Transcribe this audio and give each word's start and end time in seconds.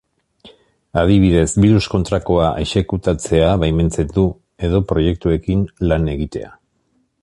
Adibidez, 1.01 1.49
birus-kontrakoa 1.65 2.47
exekutatzea 2.63 3.53
baimentzen 3.65 4.11
du 4.19 4.27
edo 4.69 4.85
proiektuekin 4.93 5.67
lan 5.93 6.15
egitea. 6.17 6.57